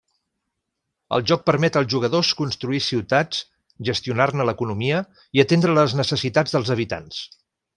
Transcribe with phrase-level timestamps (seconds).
[1.17, 3.43] El joc permet els jugadors construir ciutats,
[3.91, 5.03] gestionar-ne l'economia
[5.39, 7.25] i atendre les necessitats dels habitants.